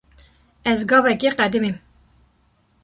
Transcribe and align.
Ez 0.71 0.75
gavekê 0.89 1.29
qedimîm. 1.39 1.75